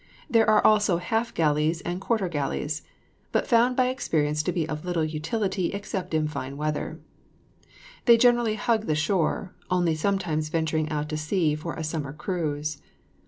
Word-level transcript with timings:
There 0.27 0.49
are 0.49 0.65
also 0.65 0.97
half 0.97 1.31
galleys 1.31 1.79
and 1.81 2.01
quarter 2.01 2.27
galleys, 2.27 2.81
but 3.31 3.45
found 3.45 3.75
by 3.77 3.89
experience 3.89 4.41
to 4.41 4.51
be 4.51 4.67
of 4.67 4.83
little 4.83 5.03
utility 5.05 5.73
except 5.73 6.15
in 6.15 6.27
fine 6.27 6.57
weather. 6.57 6.99
They 8.05 8.17
generally 8.17 8.55
hug 8.55 8.87
the 8.87 8.95
shore, 8.95 9.53
only 9.69 9.93
sometimes 9.93 10.49
venturing 10.49 10.89
out 10.89 11.07
to 11.09 11.17
sea 11.17 11.53
for 11.53 11.75
a 11.75 11.83
summer 11.83 12.13
cruise. 12.13 12.79